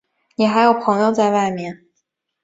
[0.35, 1.85] 你还有朋友在外面？